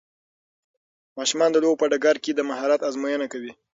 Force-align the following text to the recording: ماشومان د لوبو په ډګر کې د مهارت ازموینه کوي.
ماشومان 1.17 1.49
د 1.51 1.57
لوبو 1.63 1.79
په 1.81 1.85
ډګر 1.91 2.15
کې 2.23 2.31
د 2.33 2.39
مهارت 2.49 2.79
ازموینه 2.89 3.27
کوي. 3.33 3.51